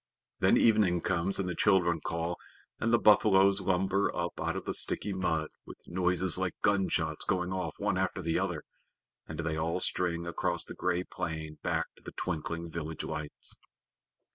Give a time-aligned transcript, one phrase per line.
[0.39, 2.39] Then evening comes and the children call,
[2.79, 7.53] and the buffaloes lumber up out of the sticky mud with noises like gunshots going
[7.53, 8.63] off one after the other,
[9.27, 13.59] and they all string across the gray plain back to the twinkling village lights.